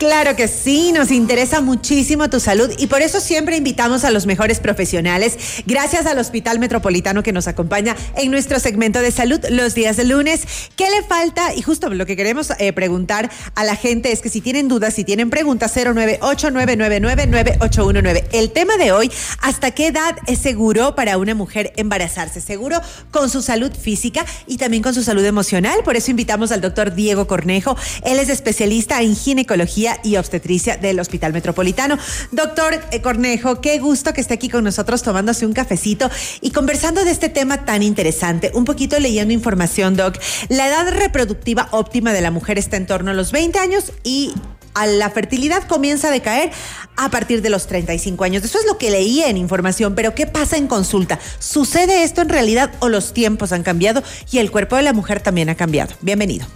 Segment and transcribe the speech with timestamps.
[0.00, 4.24] Claro que sí, nos interesa muchísimo tu salud y por eso siempre invitamos a los
[4.24, 5.36] mejores profesionales.
[5.66, 10.04] Gracias al Hospital Metropolitano que nos acompaña en nuestro segmento de salud los días de
[10.04, 10.70] lunes.
[10.74, 11.54] ¿Qué le falta?
[11.54, 14.94] Y justo lo que queremos eh, preguntar a la gente es que si tienen dudas,
[14.94, 18.24] si tienen preguntas, 09899999819.
[18.32, 19.12] El tema de hoy,
[19.42, 22.40] ¿hasta qué edad es seguro para una mujer embarazarse?
[22.40, 22.80] Seguro
[23.10, 25.82] con su salud física y también con su salud emocional.
[25.84, 27.76] Por eso invitamos al doctor Diego Cornejo.
[28.02, 31.98] Él es especialista en ginecología y Obstetricia del Hospital Metropolitano.
[32.30, 37.04] Doctor eh, Cornejo, qué gusto que esté aquí con nosotros tomándose un cafecito y conversando
[37.04, 38.50] de este tema tan interesante.
[38.54, 40.18] Un poquito leyendo información, Doc.
[40.48, 44.32] La edad reproductiva óptima de la mujer está en torno a los 20 años y
[44.74, 46.50] a la fertilidad comienza a decaer
[46.96, 48.44] a partir de los 35 años.
[48.44, 51.18] Eso es lo que leía en información, pero ¿qué pasa en consulta?
[51.38, 55.20] ¿Sucede esto en realidad o los tiempos han cambiado y el cuerpo de la mujer
[55.20, 55.94] también ha cambiado?
[56.00, 56.46] Bienvenido.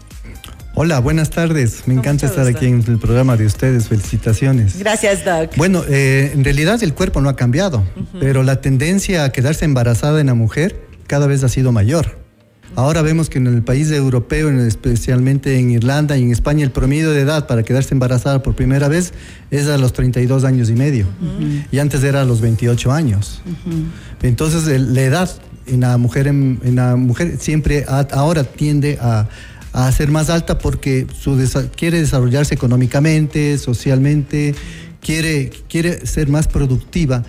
[0.76, 1.86] Hola, buenas tardes.
[1.86, 3.86] Me encanta estar aquí en el programa de ustedes.
[3.86, 4.76] Felicitaciones.
[4.76, 5.56] Gracias, Doc.
[5.56, 7.84] Bueno, eh, en realidad el cuerpo no ha cambiado,
[8.18, 12.18] pero la tendencia a quedarse embarazada en la mujer cada vez ha sido mayor.
[12.74, 17.12] Ahora vemos que en el país europeo, especialmente en Irlanda y en España, el promedio
[17.12, 19.12] de edad para quedarse embarazada por primera vez
[19.52, 21.06] es a los 32 años y medio.
[21.70, 23.42] Y antes era a los 28 años.
[24.22, 25.30] Entonces, la edad
[25.66, 29.28] en la mujer, en, la mujer siempre ahora tiende a
[29.74, 31.36] a ser más alta porque su
[31.76, 34.54] quiere desarrollarse económicamente, socialmente,
[35.00, 37.24] quiere, quiere ser más productiva,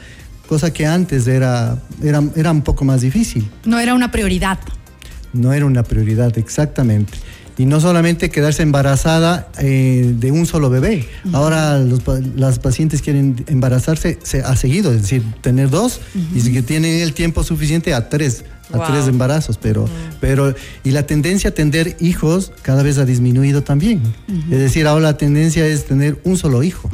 [0.47, 3.49] cosa que antes era, era, era un poco más difícil.
[3.65, 4.59] No era una prioridad.
[5.33, 7.17] No era una prioridad, exactamente
[7.57, 11.07] y no solamente quedarse embarazada eh, de un solo bebé.
[11.31, 11.79] Ahora
[12.35, 16.01] las pacientes quieren embarazarse se, a seguido, es decir, tener dos
[16.33, 19.87] y que tienen el tiempo suficiente a tres a tres embarazos, pero,
[20.19, 24.01] pero, y la tendencia a tener hijos cada vez ha disminuido también.
[24.49, 26.89] Es decir, ahora la tendencia es tener un solo hijo,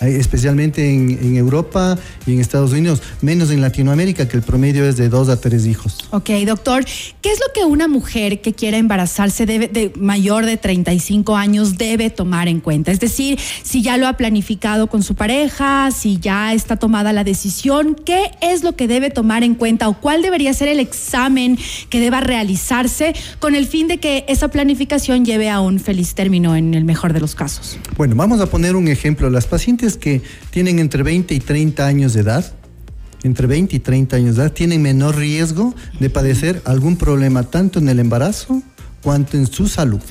[0.00, 5.08] especialmente en, Europa y en Estados Unidos, menos en Latinoamérica, que el promedio es de
[5.08, 5.98] dos a tres hijos.
[6.10, 6.84] Ok, doctor,
[7.20, 11.76] ¿qué es lo que una mujer que quiera embarazarse debe, de mayor de 35 años
[11.76, 12.90] debe tomar en cuenta?
[12.90, 17.24] Es decir, si ya lo ha planificado con su pareja, si ya está tomada la
[17.24, 21.05] decisión, ¿qué es lo que debe tomar en cuenta o cuál debería ser el examen?
[21.06, 21.56] Examen
[21.88, 26.56] que deba realizarse con el fin de que esa planificación lleve a un feliz término
[26.56, 27.78] en el mejor de los casos.
[27.96, 29.30] Bueno, vamos a poner un ejemplo.
[29.30, 32.44] Las pacientes que tienen entre 20 y 30 años de edad,
[33.22, 37.78] entre 20 y 30 años de edad, tienen menor riesgo de padecer algún problema tanto
[37.78, 38.62] en el embarazo
[39.00, 40.02] cuanto en su salud.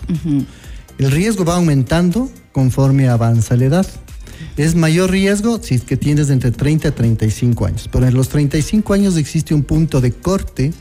[0.98, 3.88] El riesgo va aumentando conforme avanza la edad.
[4.58, 7.90] Es mayor riesgo si es que tienes entre 30 a 35 años.
[7.92, 10.72] Pero en los 35 años existe un punto de corte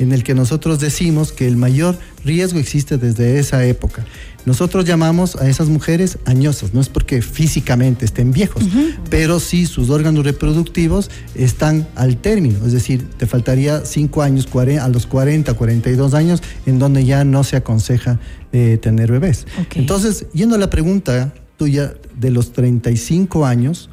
[0.00, 4.04] en el que nosotros decimos que el mayor riesgo existe desde esa época.
[4.46, 8.64] Nosotros llamamos a esas mujeres añosas, no es porque físicamente estén viejos,
[9.10, 14.48] pero sí sus órganos reproductivos están al término, es decir, te faltaría 5 años,
[14.80, 18.18] a los 40, 42 años, en donde ya no se aconseja
[18.52, 19.46] eh, tener bebés.
[19.74, 23.90] Entonces, yendo a la pregunta tuya de los 35 años,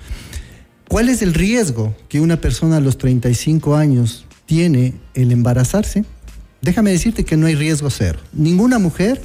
[0.88, 6.06] ¿cuál es el riesgo que una persona a los 35 años tiene el embarazarse?
[6.62, 8.20] Déjame decirte que no hay riesgo cero.
[8.32, 9.22] Ninguna mujer,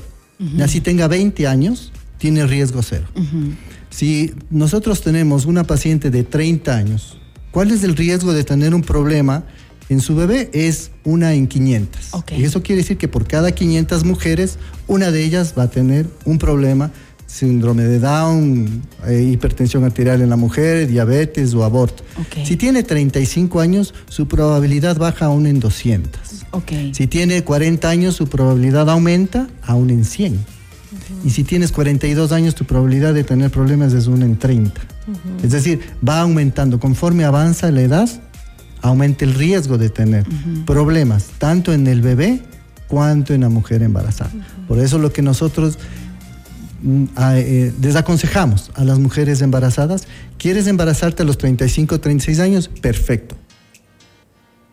[0.60, 3.06] así tenga 20 años, tiene riesgo cero.
[3.91, 7.19] Si nosotros tenemos una paciente de 30 años,
[7.52, 9.44] ¿cuál es el riesgo de tener un problema
[9.88, 10.50] en su bebé?
[10.52, 12.14] Es una en 500.
[12.36, 14.58] Y eso quiere decir que por cada 500 mujeres,
[14.88, 16.91] una de ellas va a tener un problema
[17.32, 22.04] síndrome de Down, eh, hipertensión arterial en la mujer, diabetes o aborto.
[22.44, 26.20] Si tiene 35 años, su probabilidad baja aún en 200.
[26.93, 30.38] Si tiene 40 años, su probabilidad aumenta aún en 100.
[31.25, 34.78] Y si tienes 42 años, tu probabilidad de tener problemas es una en 30.
[35.43, 36.78] Es decir, va aumentando.
[36.78, 38.10] Conforme avanza la edad,
[38.82, 40.26] aumenta el riesgo de tener
[40.66, 42.43] problemas, tanto en el bebé
[42.88, 44.31] cuanto en la mujer embarazada.
[44.69, 45.78] Por eso lo que nosotros
[46.82, 50.08] desaconsejamos a las mujeres embarazadas,
[50.38, 52.69] ¿quieres embarazarte a los 35, 36 años?
[52.81, 53.37] Perfecto.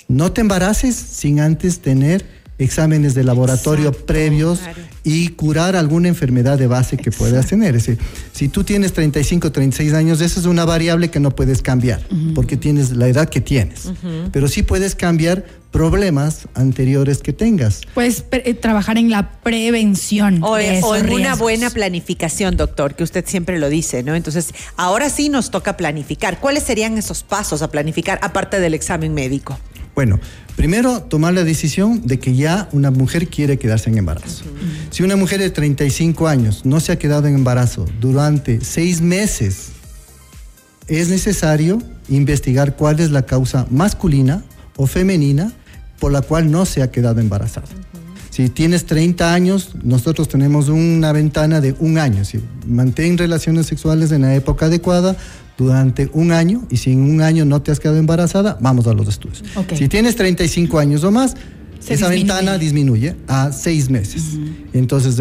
[0.07, 4.59] No te embaraces sin antes tener exámenes de laboratorio previos
[5.03, 7.75] y curar alguna enfermedad de base que puedas tener.
[7.75, 8.03] Es decir,
[8.33, 12.01] si tú tienes 35, 36 años, esa es una variable que no puedes cambiar,
[12.35, 13.91] porque tienes la edad que tienes.
[14.31, 17.81] Pero sí puedes cambiar problemas anteriores que tengas.
[17.93, 20.43] Puedes eh, trabajar en la prevención.
[20.43, 24.15] O, en una buena planificación, doctor, que usted siempre lo dice, ¿no?
[24.15, 26.39] Entonces, ahora sí nos toca planificar.
[26.39, 29.59] ¿Cuáles serían esos pasos a planificar, aparte del examen médico?
[29.99, 30.17] Bueno,
[30.55, 34.45] primero tomar la decisión de que ya una mujer quiere quedarse en embarazo.
[34.91, 39.71] Si una mujer de 35 años no se ha quedado en embarazo durante seis meses,
[40.87, 44.41] es necesario investigar cuál es la causa masculina
[44.77, 45.51] o femenina
[45.99, 47.67] por la cual no se ha quedado embarazada.
[48.39, 52.23] Si tienes 30 años, nosotros tenemos una ventana de un año.
[52.23, 55.17] Si mantén relaciones sexuales en la época adecuada
[55.57, 58.93] durante un año y si en un año no te has quedado embarazada, vamos a
[58.93, 59.43] los estudios.
[59.77, 61.35] Si tienes 35 años o más,
[61.85, 64.37] esa ventana disminuye a seis meses.
[64.71, 65.19] Entonces,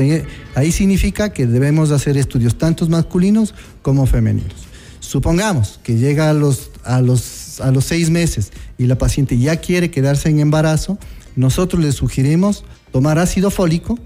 [0.54, 4.68] ahí significa que debemos hacer estudios tanto masculinos como femeninos.
[5.00, 9.56] Supongamos que llega a los, a, los, a los seis meses y la paciente ya
[9.56, 11.00] quiere quedarse en embarazo,
[11.34, 12.64] nosotros le sugerimos
[12.98, 13.96] tomar ácido fólico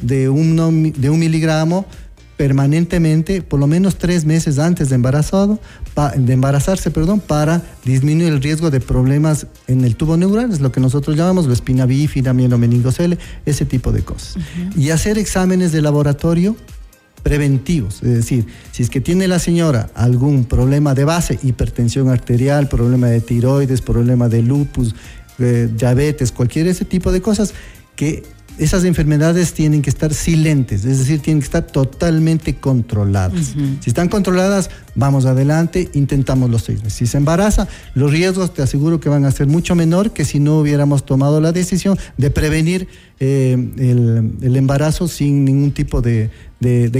[0.00, 1.84] de un, de un miligramo
[2.38, 5.60] permanentemente, por lo menos tres meses antes de, embarazado,
[6.16, 10.72] de embarazarse, perdón, para disminuir el riesgo de problemas en el tubo neural, es lo
[10.72, 14.42] que nosotros llamamos la espina bífida, mielomeningocele, ese tipo de cosas.
[14.74, 16.56] Y hacer exámenes de laboratorio
[17.22, 22.66] preventivos, es decir, si es que tiene la señora algún problema de base, hipertensión arterial,
[22.70, 24.94] problema de tiroides, problema de lupus,
[25.38, 27.52] eh, diabetes, cualquier ese tipo de cosas,
[27.94, 28.22] que
[28.58, 33.54] esas enfermedades tienen que estar silentes, es decir, tienen que estar totalmente controladas.
[33.80, 36.94] Si están controladas, vamos adelante, intentamos los seis meses.
[36.94, 40.40] Si se embaraza, los riesgos te aseguro que van a ser mucho menor que si
[40.40, 42.88] no hubiéramos tomado la decisión de prevenir
[43.20, 46.30] eh, el, embarazo sin ningún tipo de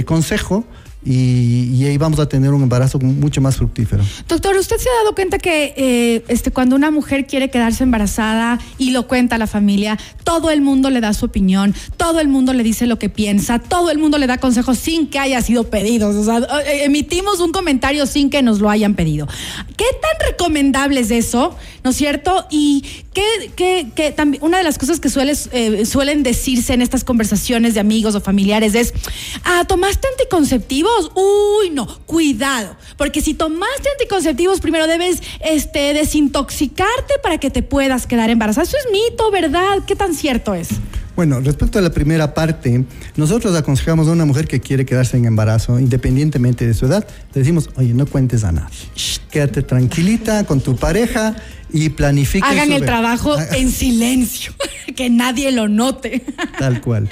[0.05, 0.65] consejo
[1.05, 4.03] y, ahí vamos a tener un embarazo mucho más fructífero.
[4.27, 8.59] Doctor, ¿usted se ha dado cuenta que eh, este, cuando una mujer quiere quedarse embarazada
[8.77, 12.27] y lo cuenta a la familia, todo el mundo le da su opinión, todo el
[12.27, 15.41] mundo le dice lo que piensa, todo el mundo le da consejos sin que haya
[15.41, 16.09] sido pedido?
[16.09, 19.27] O sea, eh, emitimos un comentario sin que nos lo hayan pedido.
[19.77, 21.55] ¿Qué tan recomendable es eso?
[21.83, 22.45] ¿No es cierto?
[22.51, 27.73] Y que, también una de las cosas que sueles, eh, suelen decirse en estas conversaciones
[27.73, 28.93] de amigos o familiares es,
[29.43, 30.07] ah, ¿tomaste
[30.89, 31.11] anticonceptivos?
[31.15, 38.07] Uy, no, cuidado, porque si tomaste anticonceptivos, primero debes este, desintoxicarte para que te puedas
[38.07, 38.63] quedar embarazada.
[38.63, 39.79] Eso es mito, ¿verdad?
[39.85, 40.69] ¿Qué tan cierto es?
[41.15, 42.85] Bueno, respecto a la primera parte,
[43.17, 47.41] nosotros aconsejamos a una mujer que quiere quedarse en embarazo, independientemente de su edad, le
[47.41, 48.77] decimos, oye, no cuentes a nadie.
[49.29, 51.35] Quédate tranquilita con tu pareja
[51.73, 52.49] y planifica.
[52.49, 54.53] Hagan el trabajo en silencio,
[54.95, 56.23] que nadie lo note.
[56.57, 57.09] Tal cual.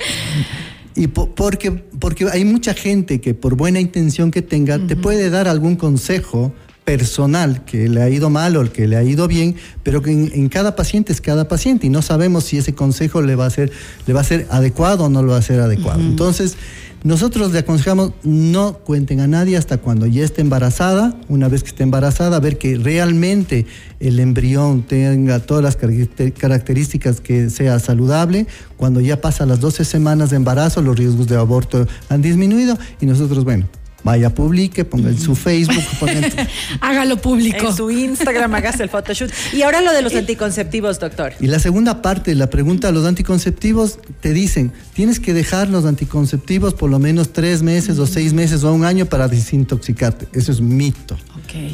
[0.97, 5.47] Y porque, porque hay mucha gente que por buena intención que tenga, te puede dar
[5.47, 6.53] algún consejo
[6.85, 10.09] personal que le ha ido mal o el que le ha ido bien, pero que
[10.09, 13.49] en, cada paciente es cada paciente y no sabemos si ese consejo le va a
[13.51, 13.71] ser,
[14.07, 15.99] le va a ser adecuado o no lo va a ser adecuado.
[15.99, 16.57] Entonces,
[17.03, 21.69] nosotros le aconsejamos no cuenten a nadie hasta cuando ya esté embarazada, una vez que
[21.69, 23.65] esté embarazada, ver que realmente
[23.99, 28.47] el embrión tenga todas las características que sea saludable.
[28.77, 33.05] Cuando ya pasa las 12 semanas de embarazo, los riesgos de aborto han disminuido y
[33.05, 33.67] nosotros, bueno,
[34.07, 35.83] vaya, publique, ponga en su Facebook,
[36.80, 37.68] hágalo público.
[37.68, 39.30] En su Instagram, hagas el photoshoot.
[39.51, 41.33] Y ahora lo de los anticonceptivos, doctor.
[41.42, 45.83] Y la segunda parte, la pregunta a los anticonceptivos, te dicen, tienes que dejar los
[45.83, 50.30] anticonceptivos por lo menos tres meses o seis meses o un año para desintoxicarte.
[50.31, 51.18] Eso es mito.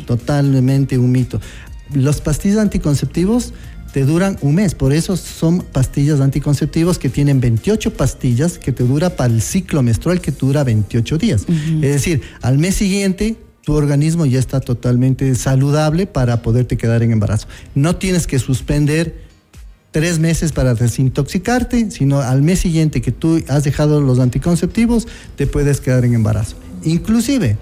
[0.07, 1.39] Totalmente un mito.
[1.93, 3.53] Los pastillas anticonceptivos
[3.93, 4.73] te duran un mes.
[4.73, 9.83] Por eso son pastillas anticonceptivos que tienen 28 pastillas que te dura para el ciclo
[9.83, 11.45] menstrual que dura 28 días.
[11.47, 17.11] Es decir, al mes siguiente tu organismo ya está totalmente saludable para poderte quedar en
[17.11, 17.47] embarazo.
[17.75, 19.15] No tienes que suspender
[19.91, 25.45] tres meses para desintoxicarte, sino al mes siguiente que tú has dejado los anticonceptivos, te
[25.45, 26.55] puedes quedar en embarazo.
[26.83, 27.57] Inclusive,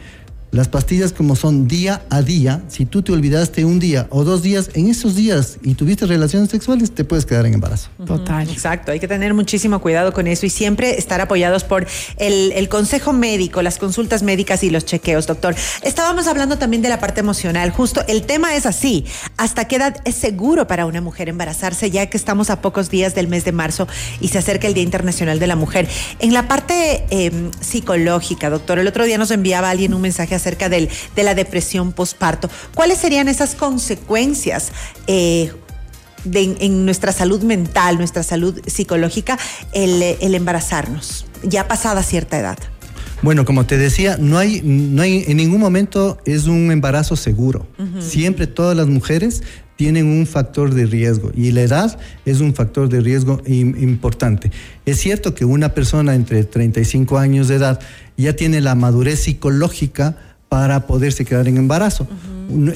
[0.52, 4.42] las pastillas como son día a día, si tú te olvidaste un día o dos
[4.44, 7.90] días, en esos días y tuviste relaciones sexuales, te puedes quedar en embarazo.
[8.06, 8.50] Total.
[8.50, 13.14] Exacto, hay que tener muchísimo cuidado con eso y siempre estar apoyados por el, consejo
[13.14, 15.56] médico, las consultas médicas y los chequeos, doctor.
[15.84, 19.06] Estábamos hablando también de la parte emocional, justo el tema es así,
[19.38, 23.16] ¿hasta qué edad es seguro para una mujer embarazarse ya que estamos a pocos días
[23.16, 23.88] del mes de marzo
[24.20, 25.88] y se acerca el Día Internacional de la Mujer?
[26.20, 30.70] En la parte em, psicológica, doctor, el otro día nos enviaba alguien un mensaje acerca
[30.70, 32.50] del, de la depresión postparto.
[32.74, 34.72] ¿Cuáles serían esas consecuencias?
[35.08, 35.52] Eh,
[36.34, 39.40] en nuestra salud mental, nuestra salud psicológica,
[39.74, 42.60] el, el, embarazarnos, ya pasada cierta edad.
[43.24, 47.68] Bueno, como te decía, no hay, no hay, en ningún momento es un embarazo seguro.
[48.00, 49.44] Siempre todas las mujeres
[49.76, 54.52] tienen un factor de riesgo y la edad es un factor de riesgo importante.
[54.86, 57.80] Es cierto que una persona entre 35 años de edad
[58.18, 60.18] ya tiene la madurez psicológica
[60.52, 62.06] para poderse quedar en embarazo.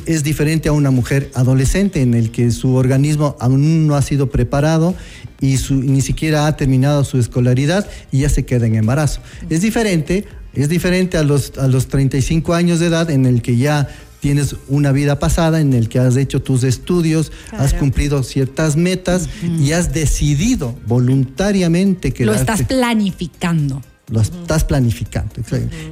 [0.06, 4.30] es diferente a una mujer adolescente en el que su organismo aún no ha sido
[4.30, 4.96] preparado
[5.42, 9.20] y su, ni siquiera ha terminado su escolaridad y ya se queda en embarazo.
[9.50, 13.58] Es diferente, es diferente a los, a los 35 años de edad en el que
[13.58, 13.90] ya
[14.22, 19.28] tienes una vida pasada en el que has hecho tus estudios, has cumplido ciertas metas
[19.60, 23.82] y has decidido voluntariamente que Lo estás planificando.
[24.10, 25.34] Lo estás planificando.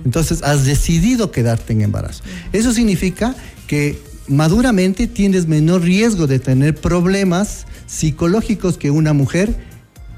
[0.06, 2.24] Entonces, has decidido quedarte en embarazo.
[2.52, 3.36] Eso significa
[3.68, 9.73] que maduramente tienes menor riesgo de tener problemas psicológicos que una mujer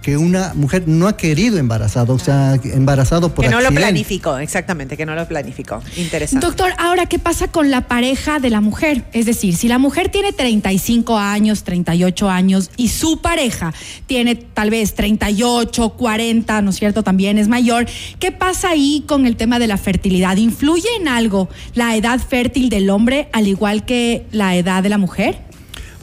[0.06, 4.38] que una mujer no ha querido embarazado, o sea, embarazado por Que no lo planificó,
[4.38, 5.82] exactamente, que no lo planificó.
[5.98, 6.46] Interesante.
[6.46, 9.04] Doctor, ahora, ¿qué pasa con la pareja de la mujer?
[9.14, 13.74] Es decir, si la mujer tiene 35 años, 38 años y su pareja
[14.06, 17.02] tiene tal vez 38, 40, ¿no es cierto?
[17.02, 17.88] También es mayor.
[18.20, 20.38] ¿Qué pasa ahí con el tema de la fertilidad?
[20.38, 25.00] ¿Influye en algo la edad fértil del hombre al igual que la edad de la
[25.00, 25.40] mujer?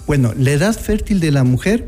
[0.09, 1.87] Bueno, la edad fértil de la mujer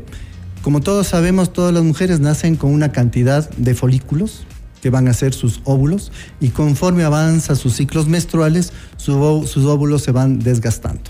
[0.65, 4.47] como todos sabemos, todas las mujeres nacen con una cantidad de folículos
[4.81, 10.09] que van a ser sus óvulos y conforme avanza sus ciclos menstruales, sus óvulos se
[10.09, 11.03] van desgastando.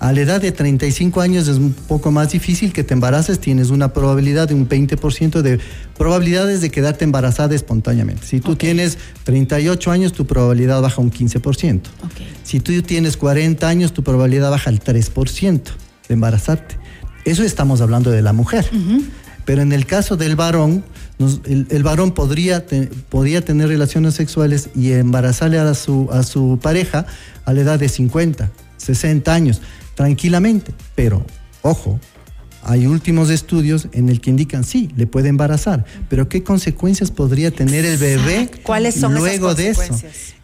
[0.00, 3.70] A la edad de 35 años es un poco más difícil que te embaraces, tienes
[3.70, 5.60] una probabilidad de un 20% de
[5.96, 8.26] probabilidades de quedarte embarazada espontáneamente.
[8.26, 11.82] Si tú tienes 38 años, tu probabilidad baja un 15%.
[12.42, 15.60] Si tú tienes 40 años, tu probabilidad baja al 3%
[16.08, 16.77] de embarazarte.
[17.24, 18.68] Eso estamos hablando de la mujer.
[19.44, 20.84] Pero en el caso del varón,
[21.46, 22.66] el, varón podría,
[23.08, 27.06] podría tener relaciones sexuales y embarazarle a su, a su pareja
[27.44, 29.62] a la edad de 50, 60 años,
[29.94, 30.74] tranquilamente.
[30.94, 31.24] Pero,
[31.62, 31.98] ojo,
[32.62, 37.50] hay últimos estudios en el que indican sí, le puede embarazar, pero ¿qué consecuencias podría
[37.50, 39.94] tener el bebé ¿Cuáles son luego de eso?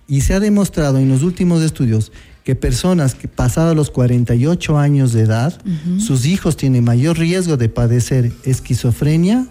[0.09, 2.13] Y se ha demostrado en los últimos estudios
[2.45, 5.59] que personas que pasados los 48 años de edad,
[5.99, 9.47] sus hijos tienen mayor riesgo de padecer esquizofrenia,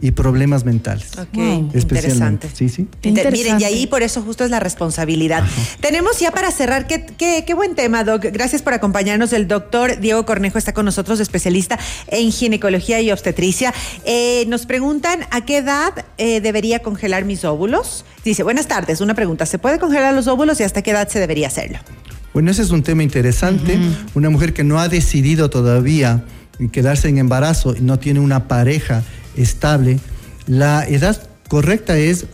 [0.00, 1.12] y problemas mentales.
[1.18, 1.36] Ok,
[1.74, 2.48] interesante.
[2.52, 2.88] Sí, sí.
[3.04, 5.44] Miren, y ahí por eso justo es la responsabilidad.
[5.80, 7.04] Tenemos ya para cerrar, qué,
[7.46, 8.24] qué, buen tema, Doc.
[8.32, 9.32] Gracias por acompañarnos.
[9.32, 11.78] El doctor Diego Cornejo está con nosotros, especialista
[12.08, 13.74] en ginecología y obstetricia.
[14.04, 18.04] Eh, nos preguntan a qué edad eh, debería congelar mis óvulos.
[18.24, 21.18] Dice, buenas tardes, una pregunta, ¿se puede congelar los óvulos y hasta qué edad se
[21.20, 21.78] debería hacerlo?
[22.32, 23.78] Bueno, ese es un tema interesante.
[24.14, 26.24] Una mujer que no ha decidido todavía
[26.68, 29.02] quedarse en embarazo y no tiene una pareja
[29.36, 29.98] estable,
[30.46, 32.26] la edad correcta es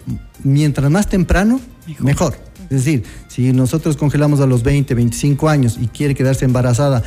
[0.42, 1.60] mientras más temprano,
[1.98, 2.36] mejor.
[2.64, 7.02] Es decir, si nosotros congelamos a los 20, 25 años y quiere quedarse embarazada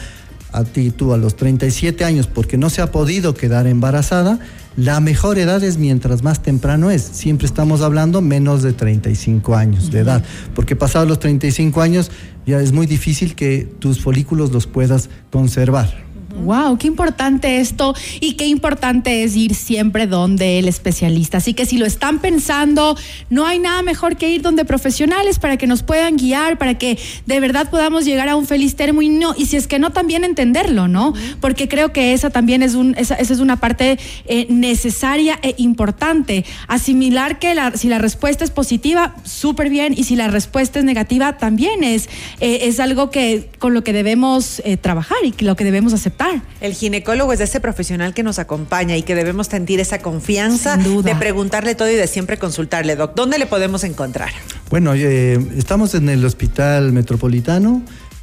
[0.51, 4.39] a ti tú a los 37 años porque no se ha podido quedar embarazada,
[4.77, 7.01] la mejor edad es mientras más temprano es.
[7.03, 10.23] Siempre estamos hablando menos de 35 años de edad,
[10.55, 12.11] porque pasados los 35 años
[12.45, 16.08] ya es muy difícil que tus folículos los puedas conservar.
[16.35, 21.37] Wow, qué importante esto y qué importante es ir siempre donde el especialista.
[21.37, 22.95] Así que si lo están pensando,
[23.31, 26.99] no hay nada mejor que ir donde profesionales para que nos puedan guiar, para que
[27.25, 29.91] de verdad podamos llegar a un feliz término y no, y si es que no
[29.91, 31.13] también entenderlo, ¿no?
[31.41, 36.45] Porque creo que esa también es un, esa, es una parte eh, necesaria e importante.
[36.67, 40.85] Asimilar que la, si la respuesta es positiva, súper bien, y si la respuesta es
[40.85, 42.07] negativa, también es,
[42.39, 46.18] eh, es algo que con lo que debemos eh, trabajar y lo que debemos aceptar.
[46.61, 51.15] El ginecólogo es ese profesional que nos acompaña y que debemos sentir esa confianza de
[51.15, 53.13] preguntarle todo y de siempre consultarle, Doc.
[53.15, 54.29] ¿Dónde le podemos encontrar?
[54.69, 57.81] Bueno, eh, estamos en el Hospital Metropolitano.